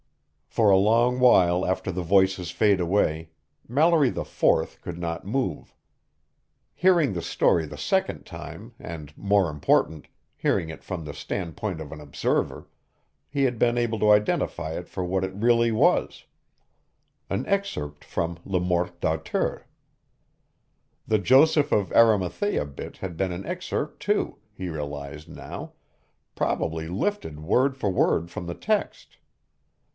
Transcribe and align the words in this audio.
For 0.47 0.69
a 0.69 0.77
long 0.77 1.19
while 1.19 1.65
after 1.65 1.91
the 1.93 2.01
voices 2.01 2.51
faded 2.51 2.81
away, 2.81 3.29
Mallory 3.69 4.09
IV 4.09 4.81
could 4.81 4.97
not 4.97 5.25
move. 5.27 5.73
Hearing 6.73 7.13
the 7.13 7.21
story 7.21 7.65
the 7.65 7.77
second 7.77 8.25
time 8.25 8.73
and, 8.79 9.15
more 9.15 9.49
important, 9.49 10.07
hearing 10.35 10.69
it 10.69 10.83
from 10.83 11.05
the 11.05 11.13
standpoint 11.13 11.79
of 11.79 11.91
an 11.93 12.01
observer, 12.01 12.67
he 13.29 13.43
had 13.43 13.59
been 13.59 13.77
able 13.77 13.97
to 13.99 14.09
identify 14.11 14.73
it 14.73 14.89
for 14.89 15.05
what 15.05 15.23
it 15.23 15.33
really 15.35 15.71
was 15.71 16.25
an 17.29 17.45
excerpt 17.45 18.03
from 18.03 18.39
Le 18.43 18.59
Morte 18.59 18.97
d'Arthur. 18.99 19.67
The 21.07 21.19
Joseph 21.19 21.71
of 21.71 21.93
Arimathea 21.93 22.65
bit 22.65 22.97
had 22.97 23.15
been 23.15 23.31
an 23.31 23.45
excerpt, 23.45 24.01
too, 24.01 24.39
he 24.51 24.67
realized 24.67 25.29
now, 25.29 25.73
probably 26.35 26.89
lifted 26.89 27.39
word 27.39 27.77
for 27.77 27.89
word 27.89 28.29
from 28.31 28.47
the 28.47 28.55
text. 28.55 29.17